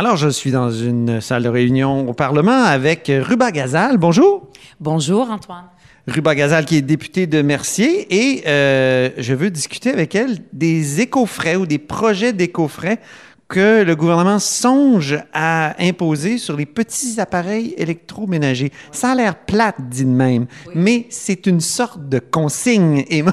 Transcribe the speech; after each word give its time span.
Alors, 0.00 0.16
je 0.16 0.28
suis 0.28 0.52
dans 0.52 0.70
une 0.70 1.20
salle 1.20 1.42
de 1.42 1.48
réunion 1.48 2.08
au 2.08 2.12
Parlement 2.12 2.62
avec 2.62 3.10
Ruba 3.12 3.50
Gazal. 3.50 3.98
Bonjour. 3.98 4.46
Bonjour, 4.78 5.28
Antoine. 5.28 5.64
Ruba 6.06 6.36
Gazal, 6.36 6.66
qui 6.66 6.76
est 6.76 6.82
députée 6.82 7.26
de 7.26 7.42
Mercier, 7.42 8.06
et 8.08 8.44
euh, 8.46 9.10
je 9.18 9.34
veux 9.34 9.50
discuter 9.50 9.90
avec 9.90 10.14
elle 10.14 10.38
des 10.52 11.00
éco-frais 11.00 11.56
ou 11.56 11.66
des 11.66 11.78
projets 11.78 12.32
d'éco-frais 12.32 13.00
que 13.48 13.82
le 13.82 13.96
gouvernement 13.96 14.38
songe 14.38 15.18
à 15.32 15.74
imposer 15.82 16.36
sur 16.36 16.54
les 16.54 16.66
petits 16.66 17.18
appareils 17.18 17.74
électroménagers. 17.78 18.70
Ça 18.92 19.12
a 19.12 19.14
l'air 19.14 19.34
plate, 19.34 19.76
dit 19.88 20.04
de 20.04 20.10
même, 20.10 20.46
mais 20.74 21.06
c'est 21.08 21.46
une 21.46 21.60
sorte 21.60 22.08
de 22.08 22.18
consigne. 22.18 23.04
Et, 23.08 23.22
moi, 23.22 23.32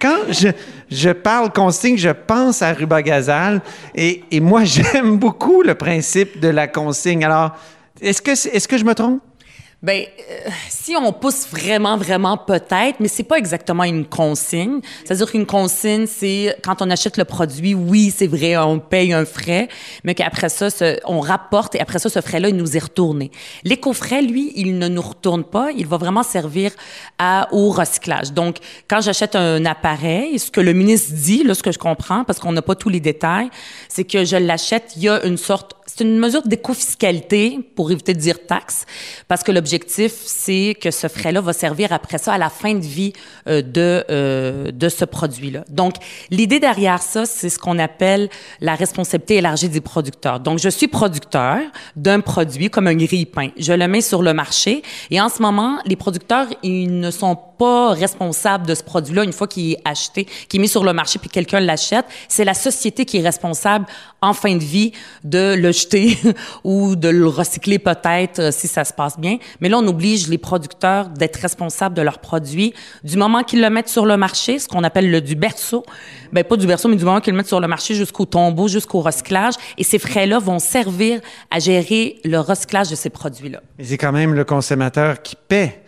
quand 0.00 0.16
je, 0.30 0.48
je, 0.90 1.10
parle 1.10 1.52
consigne, 1.52 1.98
je 1.98 2.08
pense 2.08 2.62
à 2.62 2.72
Ruba 2.72 3.02
Gazal, 3.02 3.60
et, 3.94 4.24
et 4.30 4.40
moi, 4.40 4.64
j'aime 4.64 5.18
beaucoup 5.18 5.62
le 5.62 5.74
principe 5.74 6.40
de 6.40 6.48
la 6.48 6.66
consigne. 6.66 7.22
Alors, 7.24 7.54
est-ce 8.00 8.22
que, 8.22 8.30
est-ce 8.30 8.66
que 8.66 8.78
je 8.78 8.84
me 8.84 8.94
trompe? 8.94 9.20
Ben, 9.80 10.02
euh, 10.02 10.50
si 10.68 10.96
on 10.96 11.12
pousse 11.12 11.46
vraiment, 11.46 11.96
vraiment 11.96 12.36
peut-être, 12.36 12.98
mais 12.98 13.06
c'est 13.06 13.22
pas 13.22 13.38
exactement 13.38 13.84
une 13.84 14.04
consigne. 14.04 14.80
C'est-à-dire 15.04 15.30
qu'une 15.30 15.46
consigne, 15.46 16.06
c'est 16.08 16.56
quand 16.64 16.82
on 16.82 16.90
achète 16.90 17.16
le 17.16 17.24
produit, 17.24 17.74
oui, 17.74 18.12
c'est 18.14 18.26
vrai, 18.26 18.56
on 18.56 18.80
paye 18.80 19.12
un 19.12 19.24
frais, 19.24 19.68
mais 20.02 20.16
qu'après 20.16 20.48
ça, 20.48 20.66
on 21.04 21.20
rapporte 21.20 21.76
et 21.76 21.80
après 21.80 22.00
ça, 22.00 22.08
ce 22.08 22.20
frais-là, 22.20 22.48
il 22.48 22.56
nous 22.56 22.76
est 22.76 22.80
retourné. 22.80 23.30
L'éco-frais, 23.62 24.20
lui, 24.20 24.52
il 24.56 24.78
ne 24.78 24.88
nous 24.88 25.00
retourne 25.02 25.44
pas. 25.44 25.70
Il 25.70 25.86
va 25.86 25.96
vraiment 25.96 26.24
servir 26.24 26.72
à, 27.20 27.46
au 27.52 27.70
recyclage. 27.70 28.32
Donc, 28.32 28.56
quand 28.88 29.00
j'achète 29.00 29.36
un 29.36 29.64
appareil, 29.64 30.40
ce 30.40 30.50
que 30.50 30.60
le 30.60 30.72
ministre 30.72 31.12
dit, 31.14 31.44
là, 31.44 31.54
ce 31.54 31.62
que 31.62 31.70
je 31.70 31.78
comprends, 31.78 32.24
parce 32.24 32.40
qu'on 32.40 32.50
n'a 32.50 32.62
pas 32.62 32.74
tous 32.74 32.88
les 32.88 33.00
détails, 33.00 33.48
c'est 33.88 34.02
que 34.02 34.24
je 34.24 34.36
l'achète, 34.36 34.94
il 34.96 35.04
y 35.04 35.08
a 35.08 35.24
une 35.24 35.36
sorte 35.36 35.76
c'est 35.88 36.04
une 36.04 36.18
mesure 36.18 36.42
d'éco-fiscalité 36.42 37.58
pour 37.74 37.90
éviter 37.90 38.12
de 38.12 38.18
dire 38.18 38.46
taxe, 38.46 38.84
parce 39.26 39.42
que 39.42 39.50
l'objectif, 39.50 40.12
c'est 40.14 40.76
que 40.80 40.90
ce 40.90 41.08
frais-là 41.08 41.40
va 41.40 41.54
servir 41.54 41.92
après 41.92 42.18
ça 42.18 42.34
à 42.34 42.38
la 42.38 42.50
fin 42.50 42.74
de 42.74 42.84
vie 42.84 43.14
euh, 43.48 43.62
de, 43.62 44.04
euh, 44.10 44.70
de 44.70 44.88
ce 44.90 45.06
produit-là. 45.06 45.64
Donc, 45.70 45.94
l'idée 46.30 46.60
derrière 46.60 47.02
ça, 47.02 47.24
c'est 47.24 47.48
ce 47.48 47.58
qu'on 47.58 47.78
appelle 47.78 48.28
la 48.60 48.74
responsabilité 48.74 49.36
élargie 49.36 49.70
des 49.70 49.80
producteurs. 49.80 50.40
Donc, 50.40 50.58
je 50.58 50.68
suis 50.68 50.88
producteur 50.88 51.58
d'un 51.96 52.20
produit 52.20 52.68
comme 52.68 52.86
un 52.86 52.94
grille-pain. 52.94 53.48
Je 53.58 53.72
le 53.72 53.88
mets 53.88 54.02
sur 54.02 54.22
le 54.22 54.34
marché 54.34 54.82
et 55.10 55.20
en 55.20 55.30
ce 55.30 55.40
moment, 55.40 55.78
les 55.86 55.96
producteurs, 55.96 56.48
ils 56.62 57.00
ne 57.00 57.10
sont 57.10 57.34
pas 57.58 57.92
responsables 57.92 58.66
de 58.66 58.74
ce 58.74 58.82
produit-là 58.82 59.24
une 59.24 59.32
fois 59.32 59.48
qu'il 59.48 59.72
est 59.72 59.80
acheté, 59.84 60.26
qu'il 60.48 60.60
est 60.60 60.62
mis 60.62 60.68
sur 60.68 60.84
le 60.84 60.92
marché 60.92 61.18
puis 61.18 61.28
quelqu'un 61.28 61.60
l'achète. 61.60 62.04
C'est 62.28 62.44
la 62.44 62.54
société 62.54 63.04
qui 63.04 63.18
est 63.18 63.22
responsable 63.22 63.86
en 64.20 64.32
fin 64.32 64.54
de 64.54 64.62
vie 64.62 64.92
de 65.24 65.54
le 65.58 65.72
ou 66.64 66.96
de 66.96 67.08
le 67.08 67.26
recycler 67.26 67.78
peut-être 67.78 68.38
euh, 68.38 68.50
si 68.50 68.66
ça 68.66 68.84
se 68.84 68.92
passe 68.92 69.18
bien. 69.18 69.38
Mais 69.60 69.68
là, 69.68 69.78
on 69.78 69.86
oblige 69.86 70.28
les 70.28 70.38
producteurs 70.38 71.08
d'être 71.08 71.36
responsables 71.36 71.94
de 71.94 72.02
leurs 72.02 72.18
produits 72.18 72.74
du 73.04 73.16
moment 73.16 73.42
qu'ils 73.42 73.60
le 73.60 73.70
mettent 73.70 73.88
sur 73.88 74.06
le 74.06 74.16
marché, 74.16 74.58
ce 74.58 74.68
qu'on 74.68 74.84
appelle 74.84 75.10
le 75.10 75.20
du 75.20 75.34
berceau. 75.34 75.84
Ben 76.32 76.44
pas 76.44 76.56
du 76.56 76.66
berceau, 76.66 76.88
mais 76.88 76.96
du 76.96 77.04
moment 77.04 77.20
qu'ils 77.20 77.32
le 77.32 77.38
mettent 77.38 77.46
sur 77.48 77.60
le 77.60 77.68
marché 77.68 77.94
jusqu'au 77.94 78.24
tombeau, 78.24 78.68
jusqu'au 78.68 79.00
recyclage. 79.00 79.54
Et 79.76 79.84
ces 79.84 79.98
frais-là 79.98 80.38
vont 80.38 80.58
servir 80.58 81.20
à 81.50 81.58
gérer 81.58 82.18
le 82.24 82.38
recyclage 82.38 82.90
de 82.90 82.94
ces 82.94 83.10
produits-là. 83.10 83.60
Mais 83.78 83.84
c'est 83.84 83.98
quand 83.98 84.12
même 84.12 84.34
le 84.34 84.44
consommateur 84.44 85.22
qui 85.22 85.36
paie 85.36 85.82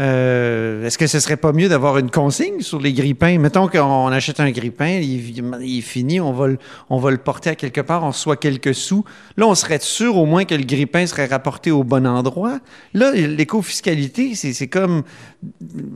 euh, 0.00 0.86
est-ce 0.86 0.96
que 0.96 1.06
ce 1.06 1.20
serait 1.20 1.36
pas 1.36 1.52
mieux 1.52 1.68
d'avoir 1.68 1.98
une 1.98 2.10
consigne 2.10 2.60
sur 2.60 2.80
les 2.80 2.94
grippins? 2.94 3.38
Mettons 3.38 3.68
qu'on 3.68 4.08
achète 4.08 4.40
un 4.40 4.50
grippin, 4.50 4.88
il, 4.88 5.38
il, 5.38 5.78
est 5.78 5.82
fini, 5.82 6.20
on 6.20 6.32
va, 6.32 6.46
le, 6.46 6.58
on 6.88 6.98
va 6.98 7.10
le 7.10 7.18
porter 7.18 7.50
à 7.50 7.54
quelque 7.54 7.82
part, 7.82 8.02
on 8.04 8.08
reçoit 8.08 8.36
quelques 8.36 8.74
sous. 8.74 9.04
Là, 9.36 9.46
on 9.46 9.54
serait 9.54 9.78
sûr 9.80 10.16
au 10.16 10.24
moins 10.24 10.46
que 10.46 10.54
le 10.54 10.64
grippin 10.64 11.06
serait 11.06 11.26
rapporté 11.26 11.70
au 11.70 11.84
bon 11.84 12.06
endroit. 12.06 12.60
Là, 12.94 13.12
l'éco-fiscalité, 13.12 14.34
c'est 14.34 14.68
comme 14.68 15.02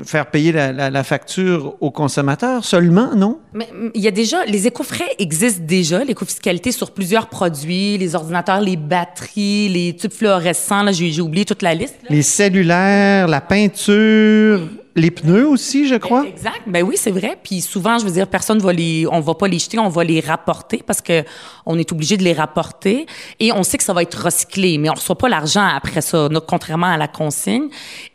faire 0.04 0.30
payer 0.30 0.52
la, 0.52 1.04
facture 1.04 1.77
aux 1.80 1.90
consommateurs 1.90 2.64
seulement, 2.64 3.14
non? 3.14 3.40
Mais 3.52 3.68
il 3.94 4.00
y 4.00 4.08
a 4.08 4.10
déjà, 4.10 4.44
les 4.46 4.66
éco-frais 4.66 5.14
existent 5.18 5.64
déjà, 5.66 6.02
l'éco-fiscalité 6.05 6.72
sur 6.72 6.92
plusieurs 6.92 7.28
produits, 7.28 7.98
les 7.98 8.14
ordinateurs, 8.14 8.60
les 8.60 8.77
batteries, 8.77 9.68
les 9.68 9.96
tubes 9.96 10.12
fluorescents, 10.12 10.83
là, 10.83 10.92
j'ai 10.92 11.20
oublié 11.20 11.44
toute 11.44 11.62
la 11.62 11.74
liste. 11.74 11.96
Les 12.08 12.22
cellulaires, 12.22 13.28
la 13.28 13.40
peinture, 13.40 14.60
les 14.96 15.10
pneus 15.10 15.46
aussi, 15.46 15.88
je 15.88 15.96
crois? 15.96 16.24
Exact. 16.27 16.62
Ben 16.66 16.84
oui, 16.84 16.96
c'est 16.96 17.10
vrai. 17.10 17.36
Puis 17.42 17.60
souvent, 17.60 17.98
je 17.98 18.05
veux 18.05 18.12
dire, 18.12 18.28
personne 18.28 18.58
va 18.58 18.72
les, 18.72 19.06
on 19.10 19.20
va 19.20 19.34
pas 19.34 19.48
les 19.48 19.58
jeter, 19.58 19.78
on 19.78 19.88
va 19.88 20.05
les 20.05 20.20
rapporter 20.20 20.82
parce 20.86 21.00
que 21.00 21.24
on 21.66 21.78
est 21.78 21.90
obligé 21.90 22.16
de 22.16 22.22
les 22.22 22.32
rapporter 22.32 23.06
et 23.40 23.52
on 23.52 23.62
sait 23.62 23.78
que 23.78 23.84
ça 23.84 23.92
va 23.92 24.02
être 24.02 24.14
recyclé, 24.14 24.78
mais 24.78 24.90
on 24.90 24.94
reçoit 24.94 25.18
pas 25.18 25.28
l'argent 25.28 25.66
après 25.66 26.00
ça, 26.00 26.28
contrairement 26.46 26.86
à 26.86 26.96
la 26.96 27.08
consigne. 27.08 27.68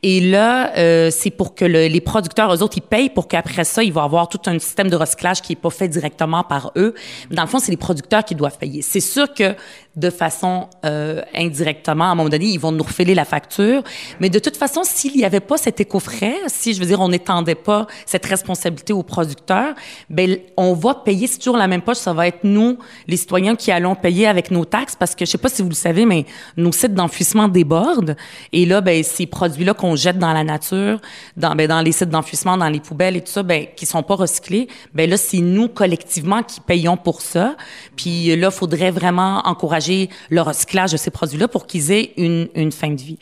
Et 0.03 0.21
là, 0.21 0.75
euh, 0.77 1.09
c'est 1.11 1.31
pour 1.31 1.55
que 1.55 1.65
les 1.65 2.01
producteurs, 2.01 2.53
eux 2.53 2.63
autres, 2.63 2.77
ils 2.77 2.81
payent 2.81 3.09
pour 3.09 3.27
qu'après 3.27 3.63
ça, 3.63 3.83
il 3.83 3.91
va 3.91 4.03
avoir 4.03 4.29
tout 4.29 4.41
un 4.45 4.57
système 4.59 4.89
de 4.89 4.95
recyclage 4.95 5.41
qui 5.41 5.53
est 5.53 5.57
pas 5.57 5.69
fait 5.69 5.87
directement 5.87 6.43
par 6.43 6.71
eux. 6.77 6.93
Dans 7.31 7.41
le 7.41 7.47
fond, 7.47 7.59
c'est 7.59 7.71
les 7.71 7.77
producteurs 7.77 8.23
qui 8.23 8.35
doivent 8.35 8.57
payer. 8.57 8.81
C'est 8.81 8.99
sûr 8.99 9.33
que 9.33 9.55
de 9.95 10.09
façon 10.09 10.67
euh, 10.85 11.21
indirectement, 11.35 12.05
à 12.05 12.07
un 12.07 12.15
moment 12.15 12.29
donné, 12.29 12.45
ils 12.45 12.59
vont 12.59 12.71
nous 12.71 12.83
refiler 12.83 13.15
la 13.15 13.25
facture. 13.25 13.83
Mais 14.19 14.29
de 14.29 14.39
toute 14.39 14.55
façon, 14.55 14.81
s'il 14.83 15.17
n'y 15.17 15.25
avait 15.25 15.39
pas 15.41 15.57
cet 15.57 15.81
éco-frais, 15.81 16.35
si 16.47 16.68
je 16.73 16.79
veux 16.79 16.85
dire, 16.85 16.99
on 16.99 17.09
n'étendait 17.09 17.55
pas 17.55 17.87
cette 18.05 18.25
responsabilité 18.25 18.93
aux 18.93 19.03
producteurs, 19.03 19.73
ben 20.09 20.37
on 20.57 20.73
va 20.73 20.95
payer, 20.95 21.27
c'est 21.27 21.37
toujours 21.37 21.57
la 21.57 21.67
même 21.67 21.81
poche, 21.81 21.97
ça 21.97 22.13
va 22.13 22.27
être 22.27 22.43
nous, 22.43 22.77
les 23.07 23.17
citoyens, 23.17 23.55
qui 23.55 23.71
allons 23.71 23.95
payer 23.95 24.27
avec 24.27 24.51
nos 24.51 24.65
taxes, 24.65 24.95
parce 24.97 25.15
que 25.15 25.25
je 25.25 25.31
sais 25.31 25.37
pas 25.37 25.49
si 25.49 25.61
vous 25.61 25.69
le 25.69 25.75
savez, 25.75 26.05
mais 26.05 26.25
nos 26.57 26.71
sites 26.71 26.93
d'enfouissement 26.93 27.47
débordent. 27.47 28.15
Et 28.51 28.65
là, 28.65 28.81
ben 28.81 29.03
ces 29.03 29.25
produits-là 29.25 29.73
qu'on 29.73 29.95
jette 29.95 30.17
dans 30.17 30.33
la 30.33 30.43
nature, 30.43 30.99
dans, 31.37 31.55
ben, 31.55 31.67
dans 31.67 31.81
les 31.81 31.91
sites 31.91 32.09
d'enfouissement, 32.09 32.57
dans 32.57 32.69
les 32.69 32.79
poubelles 32.79 33.17
et 33.17 33.21
tout 33.21 33.31
ça, 33.31 33.43
ben 33.43 33.65
qui 33.75 33.85
sont 33.85 34.03
pas 34.03 34.15
recyclés, 34.15 34.67
ben 34.93 35.09
là, 35.09 35.17
c'est 35.17 35.39
nous 35.39 35.67
collectivement 35.67 36.43
qui 36.43 36.61
payons 36.61 36.97
pour 36.97 37.21
ça. 37.21 37.55
Puis 37.95 38.35
là, 38.35 38.51
faudrait 38.51 38.91
vraiment 38.91 39.41
encourager 39.45 40.09
le 40.29 40.41
recyclage 40.41 40.91
de 40.91 40.97
ces 40.97 41.11
produits-là 41.11 41.47
pour 41.47 41.65
qu'ils 41.65 41.91
aient 41.91 42.13
une 42.17 42.71
fin 42.71 42.89
de 42.89 43.01
vie. 43.01 43.17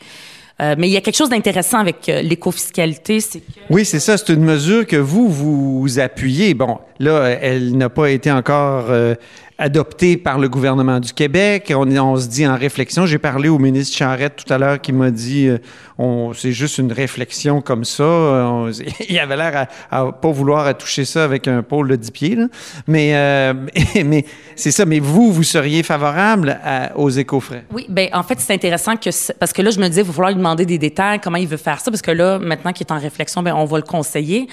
Euh, 0.60 0.74
mais 0.76 0.88
il 0.88 0.92
y 0.92 0.96
a 0.96 1.00
quelque 1.00 1.16
chose 1.16 1.30
d'intéressant 1.30 1.78
avec 1.78 2.08
euh, 2.08 2.20
l'éco-fiscalité, 2.20 3.20
c'est 3.20 3.38
que... 3.38 3.44
Oui, 3.70 3.84
c'est 3.84 4.00
ça. 4.00 4.18
C'est 4.18 4.32
une 4.32 4.44
mesure 4.44 4.86
que 4.86 4.96
vous, 4.96 5.28
vous 5.28 5.98
appuyez. 6.00 6.54
Bon, 6.54 6.78
là, 6.98 7.28
elle 7.28 7.76
n'a 7.76 7.88
pas 7.88 8.10
été 8.10 8.32
encore 8.32 8.86
euh, 9.60 9.64
adoptée 9.64 10.16
par 10.16 10.38
le 10.38 10.48
gouvernement 10.48 11.00
du 11.00 11.12
Québec. 11.12 11.72
On, 11.74 12.16
se 12.16 12.28
dit 12.28 12.46
en 12.46 12.56
réflexion. 12.56 13.06
J'ai 13.06 13.18
parlé 13.18 13.48
au 13.48 13.58
ministre 13.58 13.96
Charette 13.96 14.36
tout 14.36 14.52
à 14.52 14.58
l'heure 14.58 14.80
qui 14.80 14.92
m'a 14.92 15.10
dit 15.10 15.48
on, 15.98 16.32
c'est 16.32 16.52
juste 16.52 16.78
une 16.78 16.92
réflexion 16.92 17.60
comme 17.60 17.84
ça. 17.84 18.04
il 19.08 19.18
avait 19.18 19.36
l'air 19.36 19.68
à, 19.90 19.98
à, 19.98 20.12
pas 20.12 20.30
vouloir 20.30 20.76
toucher 20.76 21.04
ça 21.04 21.24
avec 21.24 21.48
un 21.48 21.62
pôle 21.62 21.88
de 21.88 21.96
10 21.96 22.10
pieds. 22.10 22.36
Là. 22.36 22.46
Mais, 22.86 24.24
c'est 24.56 24.70
ça. 24.70 24.84
Mais 24.84 25.00
vous, 25.00 25.32
vous 25.32 25.42
seriez 25.42 25.82
favorable 25.82 26.58
aux 26.94 27.10
éco-frais? 27.10 27.64
Oui, 27.72 27.86
ben 27.88 28.08
en 28.12 28.22
fait, 28.22 28.40
c'est 28.40 28.54
intéressant 28.54 28.96
que... 28.96 29.10
Parce 29.34 29.52
que 29.52 29.62
là, 29.62 29.70
je 29.70 29.80
me 29.80 29.88
disais, 29.88 30.02
il 30.02 30.06
va 30.06 30.12
falloir 30.12 30.30
lui 30.30 30.38
demander 30.38 30.66
des 30.66 30.78
détails, 30.78 31.20
comment 31.20 31.36
il 31.36 31.48
veut 31.48 31.56
faire 31.56 31.80
ça, 31.80 31.90
parce 31.90 32.02
que 32.02 32.10
là, 32.10 32.38
maintenant 32.38 32.72
qu'il 32.72 32.86
est 32.86 32.92
en 32.92 32.98
réflexion, 32.98 33.42
ben 33.42 33.54
on 33.54 33.64
va 33.64 33.78
le 33.78 33.84
conseiller. 33.84 34.48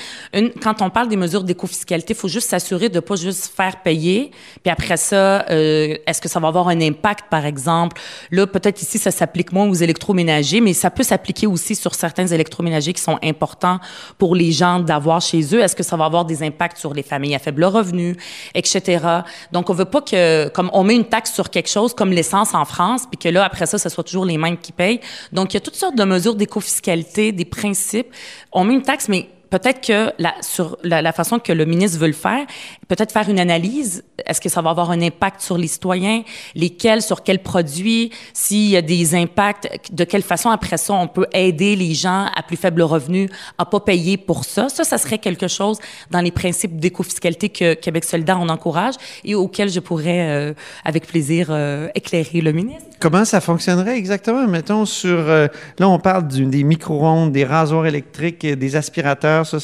Quand 0.62 0.82
on 0.82 0.90
parle 0.90 1.10
des 1.10 1.18
mesures 1.18 1.44
d'éco-fiscalité, 1.44 2.14
il 2.14 2.20
faut 2.20 2.28
juste 2.28 2.50
s'assurer 2.50 2.90
de 2.90 3.00
pas 3.00 3.16
juste 3.16 3.52
faire 3.56 3.82
payer, 3.82 4.32
puis 4.64 4.72
après 4.72 4.95
ça, 4.98 5.46
euh, 5.50 5.96
est-ce 6.06 6.22
que 6.22 6.30
ça 6.30 6.40
va 6.40 6.48
avoir 6.48 6.68
un 6.68 6.82
impact, 6.82 7.26
par 7.30 7.46
exemple? 7.46 8.02
Là, 8.32 8.48
peut-être 8.48 8.82
ici, 8.82 8.98
ça 8.98 9.12
s'applique 9.12 9.52
moins 9.52 9.68
aux 9.68 9.74
électroménagers, 9.74 10.62
mais 10.62 10.74
ça 10.74 10.90
peut 10.90 11.04
s'appliquer 11.04 11.48
aussi 11.48 11.76
sur 11.76 11.96
certains 11.96 12.28
électroménagers 12.28 12.94
qui 12.94 13.02
sont 13.02 13.18
importants 13.24 13.80
pour 14.18 14.36
les 14.36 14.52
gens 14.52 14.80
d'avoir 14.80 15.22
chez 15.22 15.42
eux. 15.56 15.62
Est-ce 15.62 15.76
que 15.76 15.84
ça 15.84 15.98
va 15.98 16.06
avoir 16.06 16.26
des 16.26 16.44
impacts 16.44 16.78
sur 16.78 16.94
les 16.94 17.04
familles 17.04 17.36
à 17.36 17.40
faible 17.40 17.66
revenu, 17.66 18.18
etc. 18.54 19.06
Donc, 19.52 19.70
on 19.70 19.74
veut 19.74 19.86
pas 19.86 20.02
que, 20.02 20.50
comme 20.50 20.70
on 20.74 20.84
met 20.84 20.96
une 20.96 21.06
taxe 21.06 21.34
sur 21.34 21.50
quelque 21.50 21.70
chose 21.70 21.94
comme 21.94 22.12
l'essence 22.12 22.54
en 22.54 22.66
France, 22.66 23.04
puis 23.10 23.18
que 23.18 23.30
là, 23.30 23.46
après 23.46 23.66
ça, 23.66 23.78
ce 23.78 23.90
soit 23.90 24.04
toujours 24.04 24.26
les 24.26 24.38
mêmes 24.38 24.58
qui 24.58 24.72
payent. 24.72 25.00
Donc, 25.32 25.54
il 25.54 25.56
y 25.56 25.58
a 25.58 25.62
toutes 25.62 25.76
sortes 25.76 25.96
de 25.96 26.04
mesures 26.04 26.36
d'éco-fiscalité, 26.36 27.32
des 27.32 27.46
principes. 27.46 28.08
On 28.52 28.64
met 28.64 28.74
une 28.74 28.82
taxe, 28.82 29.08
mais 29.10 29.30
peut-être 29.58 29.80
que 29.80 30.12
la, 30.20 30.34
sur 30.42 30.78
la, 30.84 31.14
façon 31.14 31.40
que 31.40 31.54
le 31.54 31.66
ministre 31.66 31.98
veut 32.00 32.08
le 32.08 32.14
faire, 32.14 32.46
peut-être 32.90 33.12
faire 33.14 33.30
une 33.30 33.40
analyse. 33.40 34.04
Est-ce 34.26 34.42
que 34.42 34.50
ça 34.50 34.62
va 34.62 34.72
avoir 34.72 34.92
un 34.92 35.02
impact 35.02 35.42
sur 35.42 35.58
les 35.58 35.68
citoyens? 35.68 36.24
Lesquels, 36.56 37.02
sur 37.02 37.24
quels 37.24 37.42
produits? 37.42 38.12
S'il 38.34 38.70
y 38.70 38.76
a 38.76 38.82
des 38.82 39.16
impacts, 39.16 39.70
de 39.94 40.04
quelle 40.04 40.24
façon 40.24 40.50
après 40.50 40.78
ça 40.78 40.94
on 40.94 41.08
peut 41.08 41.28
aider 41.32 41.76
les 41.76 41.94
gens 41.94 42.26
à 42.36 42.44
plus 42.44 42.58
faible 42.58 42.82
revenu 42.82 43.30
à 43.58 43.66
pas 43.66 43.80
payer 43.80 44.18
pour 44.18 44.44
ça? 44.44 44.68
Ça, 44.68 44.84
ça 44.84 44.98
serait 44.98 45.20
quelque 45.20 45.48
chose 45.48 45.80
dans 46.12 46.22
les 46.22 46.32
principes 46.32 46.78
d'éco-fiscalité 46.78 47.50
que 47.50 47.76
Québec 47.76 48.04
solidaire 48.04 48.40
on 48.42 48.50
encourage 48.50 48.96
et 49.24 49.36
auquel 49.36 49.70
je 49.70 49.80
pourrais, 49.80 50.30
euh, 50.30 50.54
avec 50.84 51.08
plaisir, 51.08 51.48
euh, 51.50 51.88
éclairer 51.96 52.42
le 52.42 52.52
ministre. 52.52 52.95
Comment 53.00 53.26
ça 53.26 53.42
fonctionnerait 53.42 53.98
exactement? 53.98 54.48
Mettons 54.48 54.86
sur... 54.86 55.10
euh, 55.10 55.48
là, 55.80 55.90
on 55.90 56.00
parle 56.00 56.28
des 56.28 56.64
micro-ondes, 56.64 57.32
des 57.32 57.46
rasoirs 57.46 57.86
électriques, 57.86 58.46
euh, 58.46 58.56
des 58.56 58.76
aspirateurs. 58.76 59.46
Ça, 59.46 59.58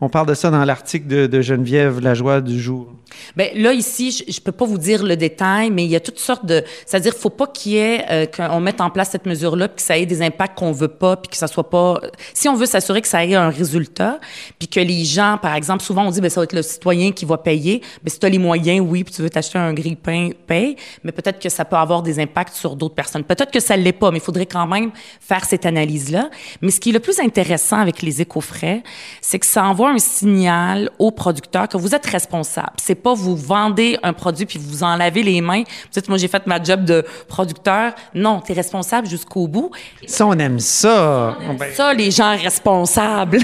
on 0.00 0.08
parle 0.08 0.26
de 0.26 0.34
ça 0.34 0.50
dans 0.50 0.64
l'article 0.64 1.06
de, 1.06 1.26
de 1.26 1.40
Geneviève 1.40 2.00
Lajoie 2.00 2.40
du 2.40 2.60
jour. 2.60 2.88
Ben 3.36 3.50
là 3.54 3.72
ici, 3.72 4.10
je, 4.10 4.32
je 4.32 4.40
peux 4.40 4.52
pas 4.52 4.64
vous 4.64 4.78
dire 4.78 5.02
le 5.02 5.16
détail, 5.16 5.70
mais 5.70 5.84
il 5.84 5.90
y 5.90 5.96
a 5.96 6.00
toutes 6.00 6.18
sortes 6.18 6.46
de, 6.46 6.64
c'est-à-dire 6.86 7.12
faut 7.14 7.30
pas 7.30 7.46
qu'il 7.46 7.72
y 7.72 7.76
ait 7.76 8.04
euh, 8.10 8.26
qu'on 8.26 8.60
mette 8.60 8.80
en 8.80 8.90
place 8.90 9.10
cette 9.10 9.26
mesure-là, 9.26 9.68
puis 9.68 9.76
que 9.76 9.82
ça 9.82 9.98
ait 9.98 10.06
des 10.06 10.22
impacts 10.22 10.58
qu'on 10.58 10.72
veut 10.72 10.88
pas, 10.88 11.16
puis 11.16 11.30
que 11.30 11.36
ça 11.36 11.46
soit 11.46 11.68
pas. 11.68 12.00
Si 12.32 12.48
on 12.48 12.56
veut 12.56 12.66
s'assurer 12.66 13.02
que 13.02 13.08
ça 13.08 13.24
ait 13.24 13.34
un 13.34 13.50
résultat, 13.50 14.18
puis 14.58 14.66
que 14.66 14.80
les 14.80 15.04
gens, 15.04 15.38
par 15.40 15.54
exemple, 15.54 15.82
souvent 15.82 16.06
on 16.06 16.10
dit 16.10 16.20
ben 16.20 16.30
ça 16.30 16.40
va 16.40 16.44
être 16.44 16.54
le 16.54 16.62
citoyen 16.62 17.12
qui 17.12 17.24
va 17.24 17.36
payer. 17.36 17.82
Ben 18.02 18.10
si 18.10 18.18
tu 18.18 18.26
as 18.26 18.28
les 18.28 18.38
moyens, 18.38 18.80
oui, 18.88 19.04
puis 19.04 19.14
tu 19.14 19.22
veux 19.22 19.30
t'acheter 19.30 19.58
un 19.58 19.74
grille-pain, 19.74 20.30
paye. 20.46 20.76
Mais 21.04 21.12
peut-être 21.12 21.38
que 21.38 21.48
ça 21.48 21.64
peut 21.64 21.76
avoir 21.76 22.02
des 22.02 22.18
impacts 22.18 22.54
sur 22.54 22.71
d'autres 22.76 22.94
personnes. 22.94 23.24
Peut-être 23.24 23.50
que 23.50 23.60
ça 23.60 23.76
l'est 23.76 23.92
pas, 23.92 24.10
mais 24.10 24.18
il 24.18 24.22
faudrait 24.22 24.46
quand 24.46 24.66
même 24.66 24.90
faire 25.20 25.44
cette 25.44 25.66
analyse-là. 25.66 26.30
Mais 26.60 26.70
ce 26.70 26.80
qui 26.80 26.90
est 26.90 26.92
le 26.92 27.00
plus 27.00 27.20
intéressant 27.20 27.78
avec 27.78 28.02
les 28.02 28.20
éco-frais, 28.20 28.82
c'est 29.20 29.38
que 29.38 29.46
ça 29.46 29.64
envoie 29.64 29.90
un 29.90 29.98
signal 29.98 30.90
aux 30.98 31.10
producteurs 31.10 31.68
que 31.68 31.76
vous 31.76 31.94
êtes 31.94 32.06
responsable. 32.06 32.72
C'est 32.76 32.94
pas 32.94 33.14
vous 33.14 33.36
vendez 33.36 33.98
un 34.02 34.12
produit 34.12 34.46
puis 34.46 34.58
vous 34.58 34.82
en 34.82 34.96
lavez 34.96 35.22
les 35.22 35.40
mains. 35.40 35.62
Vous 35.62 35.90
dites, 35.92 36.08
moi, 36.08 36.18
j'ai 36.18 36.28
fait 36.28 36.46
ma 36.46 36.62
job 36.62 36.84
de 36.84 37.04
producteur. 37.28 37.92
Non, 38.14 38.40
tu 38.44 38.52
es 38.52 38.54
responsable 38.54 39.06
jusqu'au 39.06 39.46
bout. 39.46 39.70
Ça, 40.06 40.26
on 40.26 40.38
aime 40.38 40.58
ça. 40.58 41.36
Ben, 41.58 41.74
Ça, 41.74 41.92
les 41.92 42.10
gens 42.10 42.36
responsables. 42.36 43.38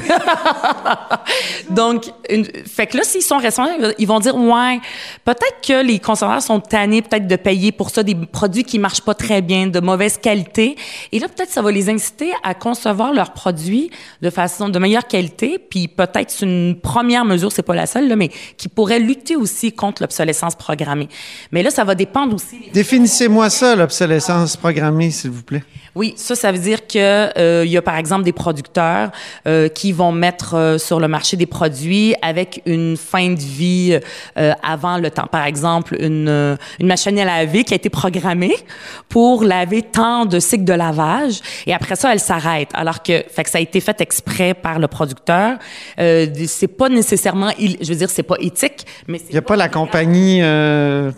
Donc, 1.71 2.13
une, 2.29 2.45
fait 2.45 2.87
que 2.87 2.97
là, 2.97 3.03
s'ils 3.05 3.23
sont 3.23 3.39
responsables, 3.39 3.95
ils 3.99 4.07
vont 4.07 4.21
dire, 4.21 4.37
ouais, 4.37 4.81
peut-être 5.25 5.61
que 5.67 5.85
les 5.85 5.99
consommateurs 5.99 6.43
sont 6.43 6.61
tannés 6.61 7.03
peut-être 7.03 7.27
de 7.27 7.37
payer 7.37 7.73
pour 7.73 7.91
ça 7.91 8.03
des 8.03 8.15
produits 8.15 8.65
qui 8.65 8.79
marchent 8.79 9.03
pas 9.03 9.15
très 9.19 9.43
bien, 9.43 9.67
de 9.67 9.81
mauvaise 9.81 10.17
qualité. 10.17 10.77
Et 11.13 11.19
là, 11.19 11.29
peut-être 11.29 11.51
ça 11.51 11.61
va 11.61 11.71
les 11.71 11.91
inciter 11.91 12.31
à 12.43 12.55
concevoir 12.55 13.13
leurs 13.13 13.33
produits 13.33 13.91
de 14.23 14.31
façon 14.31 14.69
de 14.69 14.79
meilleure 14.79 15.07
qualité. 15.07 15.59
Puis 15.59 15.89
peut-être 15.89 16.31
c'est 16.31 16.47
une 16.47 16.77
première 16.81 17.25
mesure, 17.25 17.53
c'est 17.53 17.63
pas 17.63 17.75
la 17.75 17.87
seule, 17.87 18.09
là, 18.09 18.17
mais 18.17 18.31
qui 18.57 18.69
pourrait 18.69 19.01
lutter 19.01 19.37
aussi 19.37 19.73
contre 19.73 20.03
l'obsolescence 20.03 20.55
programmée. 20.55 21.09
Mais 21.53 21.63
là, 21.63 21.71
ça 21.71 21.85
va 21.85 21.95
dépendre 21.95 22.35
aussi. 22.35 22.71
Définissez-moi 22.73 23.51
ça, 23.51 23.77
l'obsolescence 23.77 24.57
programmée, 24.57 25.11
s'il 25.11 25.31
vous 25.31 25.43
plaît. 25.43 25.63
Oui, 25.95 26.15
ça, 26.17 26.37
ça 26.37 26.53
veut 26.53 26.59
dire 26.59 26.87
que 26.87 27.37
euh, 27.39 27.65
il 27.65 27.73
y 27.73 27.77
a 27.77 27.83
par 27.83 27.97
exemple 27.97 28.23
des 28.23 28.33
producteurs 28.33 29.11
euh, 29.47 29.69
qui 29.69 29.91
vont 29.91 30.13
mettre 30.13 30.55
euh, 30.55 30.79
sur 30.79 31.01
le 31.01 31.09
marché 31.09 31.37
des 31.37 31.47
produits 31.47 32.15
avec 32.23 32.63
une 32.67 32.97
fin 32.97 33.31
de 33.31 33.41
vie 33.41 33.99
euh, 34.37 34.53
avant 34.63 34.99
le 34.99 35.11
temps. 35.11 35.27
Par 35.27 35.45
exemple, 35.45 35.97
une, 35.99 36.57
une 36.79 36.87
machine 36.87 37.19
à 37.19 37.25
laver 37.25 37.65
qui 37.65 37.75
a 37.75 37.77
été 37.77 37.91
programmée 37.91 38.55
pour 39.09 39.43
laver 39.43 39.83
tant 39.83 40.27
de 40.27 40.39
cycles 40.39 40.65
de 40.65 40.73
lavage 40.73 41.41
et 41.67 41.75
après 41.75 41.97
ça, 41.97 42.13
elle 42.13 42.21
s'arrête. 42.21 42.71
Alors 42.75 43.03
que, 43.03 43.25
fait 43.29 43.45
que 43.45 43.51
ça 43.51 43.59
a 43.59 43.61
été 43.61 43.81
fait 43.81 44.01
exprès 44.01 44.55
par 44.55 44.79
le 44.79 44.89
producteur. 44.89 45.59
Euh, 45.99 46.27
c'est 46.47 46.69
pas 46.69 46.89
nécessairement, 46.89 47.51
je 47.59 47.89
veux 47.89 47.99
dire, 47.99 48.11
c'est 48.11 48.23
pas 48.23 48.37
éthique, 48.41 48.87
mais 49.07 49.21
Il 49.29 49.33
n'y 49.33 49.39
a 49.39 49.43
pas 49.43 49.57
la 49.57 49.69
compagnie 49.69 50.41
euh, 50.43 51.11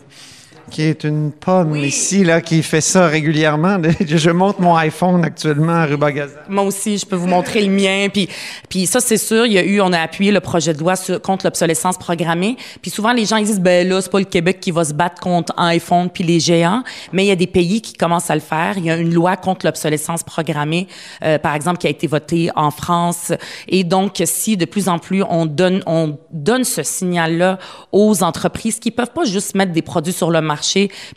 qui 0.70 0.82
est 0.82 1.05
une 1.05 1.32
pomme 1.32 1.76
ici, 1.76 2.25
là, 2.25 2.40
qui 2.40 2.62
fait 2.62 2.81
ça 2.81 3.06
régulièrement. 3.08 3.78
Je 4.06 4.31
monte 4.31 4.58
mon 4.61 4.76
iPhone 4.76 5.25
actuellement 5.25 5.72
à 5.72 5.87
Rubagaza. 5.87 6.44
Moi 6.49 6.64
aussi, 6.64 6.99
je 6.99 7.05
peux 7.06 7.17
vous 7.17 7.26
montrer 7.26 7.61
le 7.62 7.70
mien. 7.70 8.08
Puis, 8.12 8.28
puis 8.69 8.87
ça, 8.87 9.00
c'est 9.00 9.17
sûr, 9.19 9.46
il 9.46 9.52
y 9.52 9.58
a 9.58 9.64
eu, 9.64 9.81
on 9.81 9.93
a 9.93 9.99
appuyé 9.99 10.32
le 10.32 10.40
projet 10.40 10.72
de 10.72 10.78
loi 10.78 10.96
sur- 10.96 11.20
contre 11.20 11.44
l'obsolescence 11.46 11.99
programmée. 11.99 12.56
Puis 12.81 12.90
souvent, 12.90 13.12
les 13.12 13.25
gens 13.26 13.37
ils 13.37 13.46
disent, 13.46 13.61
ben 13.61 13.87
là, 13.88 14.00
c'est 14.00 14.11
pas 14.11 14.20
le 14.20 14.25
Québec 14.25 14.61
qui 14.61 14.70
va 14.70 14.84
se 14.84 14.94
battre 14.94 15.20
contre 15.20 15.52
iPhone 15.56 16.08
puis 16.08 16.25
les 16.25 16.38
géants, 16.40 16.82
mais 17.12 17.25
il 17.25 17.28
y 17.28 17.32
a 17.32 17.37
des 17.37 17.46
pays 17.46 17.82
qui 17.82 17.94
commencent 17.94 18.31
à 18.31 18.34
le 18.34 18.40
faire. 18.40 18.78
Il 18.78 18.84
y 18.84 18.90
a 18.90 18.96
une 18.96 19.12
loi 19.12 19.37
contre 19.37 19.67
l'obsolescence 19.67 20.22
programmée, 20.22 20.87
euh, 21.25 21.38
par 21.38 21.55
exemple, 21.55 21.78
qui 21.78 21.87
a 21.87 21.90
été 21.90 22.06
votée 22.06 22.50
en 22.55 22.70
France. 22.70 23.32
Et 23.69 23.82
donc, 23.84 24.22
si 24.25 24.56
de 24.56 24.64
plus 24.64 24.88
en 24.88 24.99
plus 24.99 25.25
on 25.28 25.46
donne, 25.46 25.82
on 25.87 26.19
donne 26.32 26.64
ce 26.64 26.82
signal-là 26.82 27.58
aux 27.93 28.22
entreprises 28.22 28.78
qui 28.78 28.90
peuvent 28.90 29.12
pas 29.12 29.25
juste 29.25 29.55
mettre 29.55 29.72
des 29.72 29.82
produits 29.82 30.12
sur 30.12 30.31
le 30.31 30.40
marché 30.40 30.59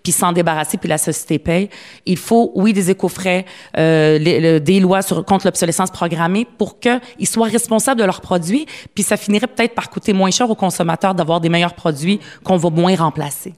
puis 0.02 0.12
s'en 0.12 0.32
débarrasser 0.32 0.78
puis 0.78 0.90
la 0.90 0.98
société 0.98 1.40
paye, 1.40 1.70
il 2.06 2.18
faut, 2.18 2.52
oui, 2.56 2.74
des 2.74 2.90
éco-frais, 2.90 3.46
euh, 3.78 4.60
des 4.60 4.80
lois 4.80 5.02
contre 5.26 5.46
l'obsolescence 5.46 5.92
programmée 5.92 6.48
pour 6.58 6.80
qu'ils 6.80 7.28
soient 7.28 7.48
responsables 7.48 8.00
de 8.00 8.06
leurs 8.06 8.22
produits, 8.22 8.66
puis 8.94 9.04
ça 9.04 9.18
finirait 9.18 9.48
peut-être 9.48 9.76
par 9.76 9.90
coûter 9.90 10.14
moins 10.14 10.32
cher 10.32 10.50
aux 10.50 10.56
consommateurs 10.56 11.14
d'avoir 11.16 11.40
des 11.42 11.50
meilleurs 11.50 11.74
produits 11.76 12.20
qu'on 12.44 12.58
va 12.58 12.70
moins 12.70 12.96
remplacer. 12.96 13.54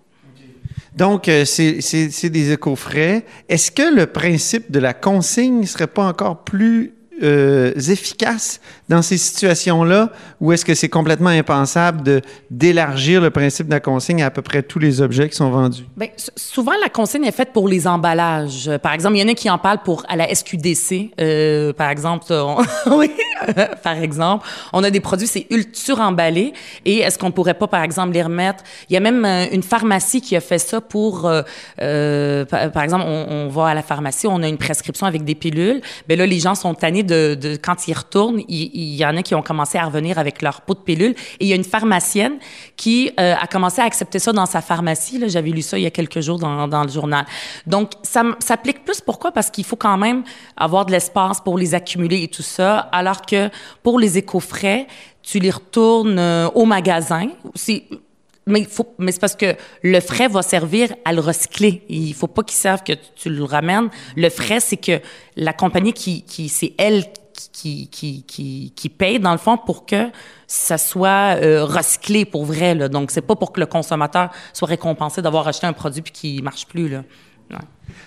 Donc, 0.96 1.28
euh, 1.28 1.44
c'est 1.46 1.82
c'est- 1.82 2.10
c'est 2.10 2.30
des 2.30 2.54
éco-frais. 2.54 3.26
Est-ce 3.50 3.70
que 3.72 3.94
le 3.94 4.06
principe 4.06 4.72
de 4.72 4.80
la 4.80 4.94
consigne 4.94 5.60
ne 5.62 5.66
serait 5.66 5.88
pas 5.88 6.06
encore 6.06 6.44
plus 6.44 6.94
euh, 7.24 7.74
efficace 7.76 8.60
dans 8.90 9.02
ces 9.02 9.18
situations-là 9.18 10.10
ou 10.40 10.52
est-ce 10.52 10.64
que 10.66 10.76
c'est 10.76 10.90
complètement 10.90 11.30
impensable 11.30 12.04
de 12.04 12.22
d'élargir 12.52 13.22
le 13.22 13.30
principe 13.32 13.66
de 13.68 13.72
la 13.72 13.80
consigne 13.80 14.22
à 14.22 14.28
à 14.28 14.32
peu 14.32 14.42
près 14.42 14.64
tous 14.64 14.80
les 14.80 15.02
objets 15.02 15.30
qui 15.30 15.36
sont 15.36 15.50
vendus? 15.50 15.86
S- 16.02 16.30
souvent, 16.36 16.74
la 16.82 16.90
consigne 16.90 17.24
est 17.26 17.32
faite 17.32 17.54
pour 17.54 17.68
les 17.70 17.88
emballages. 17.88 18.68
Euh, 18.68 18.78
Par 18.78 18.92
exemple, 18.94 19.16
il 19.16 19.22
y 19.22 19.24
en 19.24 19.28
a 19.32 19.34
qui 19.34 19.50
en 19.50 19.58
parlent 19.58 19.82
pour 19.84 20.04
à 20.10 20.16
la 20.16 20.28
SQDC. 20.34 21.12
Euh, 21.22 21.72
par 21.74 21.90
exemple, 21.90 22.26
on- 22.32 22.58
oui, 22.98 23.12
par 23.84 23.98
exemple, 23.98 24.46
on 24.74 24.84
a 24.84 24.90
des 24.90 25.00
produits, 25.00 25.28
c'est 25.28 25.48
ultra 25.52 26.08
emballé. 26.08 26.54
Et 26.86 26.98
est-ce 27.00 27.18
qu'on 27.18 27.32
pourrait 27.32 27.54
pas, 27.54 27.68
par 27.68 27.84
exemple, 27.84 28.14
les 28.14 28.24
remettre? 28.24 28.64
Il 28.90 28.94
y 28.94 28.98
a 28.98 29.00
même 29.00 29.24
euh, 29.26 29.46
une 29.52 29.64
pharmacie 29.64 30.22
qui 30.22 30.36
a 30.36 30.42
fait 30.42 30.60
ça 30.60 30.82
pour, 30.82 31.26
euh, 31.26 31.42
euh, 31.82 32.46
par, 32.46 32.84
exemple, 32.84 33.06
on, 33.08 33.48
va 33.50 33.68
à 33.68 33.74
la 33.74 33.84
pharmacie, 33.84 34.28
on 34.28 34.42
a 34.44 34.48
une 34.48 34.58
prescription 34.58 35.06
avec 35.06 35.24
des 35.24 35.36
pilules. 35.36 35.82
Ben 36.10 36.18
là, 36.18 36.26
les 36.26 36.40
gens 36.40 36.56
sont 36.56 36.74
tannés 36.74 37.04
de, 37.04 37.36
de 37.36 37.56
quand 37.56 37.88
ils 37.88 37.94
retournent, 37.94 38.42
il, 38.48 38.72
il 38.76 38.96
y 38.96 39.06
en 39.06 39.16
a 39.16 39.24
qui 39.24 39.34
ont 39.36 39.42
commencé 39.42 39.78
à 39.78 39.86
revenir 39.86 40.20
avec 40.20 40.42
leur 40.42 40.62
pot 40.62 40.74
de 40.74 40.80
pilules. 40.80 41.16
Et 41.40 41.46
il 41.46 41.48
y 41.48 41.54
a 41.54 41.56
une 41.56 41.64
pharmacienne 41.64 42.38
qui 42.76 43.12
euh, 43.20 43.34
a 43.40 43.48
commencé 43.48 43.82
à 43.82 43.86
accepter 43.86 44.20
ça 44.20 44.34
dans 44.34 44.46
sa 44.46 44.62
pharmacie. 44.62 45.22
J'avais 45.28 45.50
lu 45.50 45.62
ça 45.62 45.78
il 45.78 45.84
y 45.84 45.88
a 45.88 45.92
quelques 45.92 46.20
jours 46.20 46.38
dans, 46.38 46.84
le 46.84 46.90
journal. 46.90 47.26
Donc, 47.66 47.92
ça 48.04 48.24
s'applique 48.40 48.84
plus. 48.84 49.00
Pourquoi? 49.00 49.32
Parce 49.32 49.50
qu'il 49.50 49.64
faut 49.64 49.78
quand 49.78 49.98
même 49.98 50.24
avoir 50.58 50.86
de 50.86 50.92
l'espace 50.92 51.40
pour 51.40 51.58
les 51.58 51.74
accumuler 51.74 52.24
et 52.24 52.28
tout 52.28 52.44
ça. 52.44 52.80
Alors 52.92 53.22
que 53.22 53.50
pour 53.82 53.98
les 53.98 54.18
éco-frais, 54.18 54.88
tu 55.24 55.40
les 55.40 55.52
retournes 55.52 56.20
euh, 56.20 56.50
au 56.50 56.66
magasin. 56.66 57.30
Mais, 58.48 58.68
c'est 58.70 59.20
parce 59.20 59.36
que 59.36 59.56
le 59.82 60.00
frais 60.02 60.28
va 60.28 60.44
servir 60.44 60.94
à 61.04 61.14
le 61.14 61.22
recycler. 61.22 61.82
Il 61.90 62.14
faut 62.14 62.28
pas 62.28 62.44
qu'ils 62.44 62.58
savent 62.58 62.84
que 62.84 62.94
tu, 62.94 63.08
tu 63.16 63.30
le 63.30 63.44
ramènes. 63.44 63.90
Le 64.16 64.30
frais, 64.30 64.60
c'est 64.60 64.78
que 64.78 65.00
la 65.36 65.52
compagnie 65.52 65.94
qui, 65.94 66.22
qui 66.24 66.48
c'est 66.48 66.74
elle 66.78 67.06
qui, 67.52 67.88
qui, 67.88 68.24
qui, 68.24 68.74
qui 68.76 68.90
paye, 68.90 69.20
dans 69.20 69.32
le 69.32 69.38
fond, 69.38 69.58
pour 69.58 69.86
que 69.86 70.10
ça 70.48 70.78
soit 70.78 71.38
euh, 71.42 71.66
recyclé 71.66 72.26
pour 72.26 72.46
vrai. 72.46 72.76
Là. 72.76 72.88
Donc, 72.88 73.12
c'est 73.12 73.22
pas 73.22 73.36
pour 73.36 73.52
que 73.52 73.60
le 73.60 73.66
consommateur 73.66 74.30
soit 74.54 74.68
récompensé 74.68 75.22
d'avoir 75.22 75.48
acheté 75.48 75.68
un 75.68 75.74
produit 75.74 76.02
puis 76.02 76.12
qui 76.12 76.42
marche 76.42 76.68
plus. 76.68 76.90
Là. 76.90 77.04
Ouais. 77.52 77.58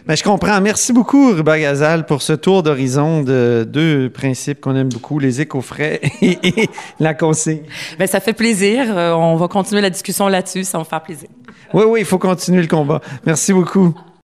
Ben, 0.06 0.16
je 0.16 0.24
comprends. 0.24 0.60
Merci 0.60 0.92
beaucoup, 0.92 1.32
Ruba 1.32 1.58
Gazal, 1.58 2.06
pour 2.06 2.22
ce 2.22 2.32
tour 2.32 2.62
d'horizon 2.62 3.22
de 3.22 3.66
deux 3.68 4.10
principes 4.10 4.60
qu'on 4.60 4.74
aime 4.74 4.88
beaucoup, 4.88 5.18
les 5.18 5.40
éco-frais 5.40 6.00
et, 6.22 6.38
et 6.42 6.70
la 6.98 7.14
consigne. 7.14 7.62
Ben, 7.98 8.06
ça 8.06 8.20
fait 8.20 8.32
plaisir. 8.32 8.96
Euh, 8.96 9.12
on 9.12 9.36
va 9.36 9.48
continuer 9.48 9.80
la 9.80 9.90
discussion 9.90 10.28
là-dessus. 10.28 10.64
Ça 10.64 10.78
va 10.78 10.84
me 10.84 10.88
faire 10.88 11.02
plaisir. 11.02 11.28
Oui, 11.74 11.84
oui, 11.86 12.00
il 12.00 12.06
faut 12.06 12.18
continuer 12.18 12.62
le 12.62 12.68
combat. 12.68 13.00
Merci 13.24 13.52
beaucoup. 13.52 13.94